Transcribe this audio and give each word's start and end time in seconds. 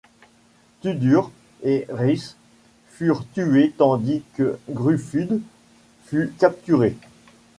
Tudur 0.81 1.29
et 1.61 1.85
Rhys 1.87 2.33
furent 2.89 3.23
tués 3.35 3.71
tandis 3.77 4.23
que 4.33 4.57
Gruffudd 4.67 5.39
fut 6.05 6.33
capturé. 6.39 6.95